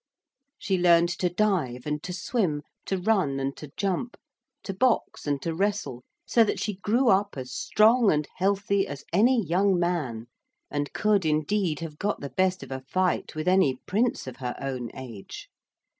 [0.57, 4.17] She learned to dive and to swim, to run and to jump,
[4.63, 9.05] to box and to wrestle, so that she grew up as strong and healthy as
[9.13, 10.25] any young man,
[10.71, 14.55] and could, indeed, have got the best of a fight with any prince of her
[14.59, 15.49] own age.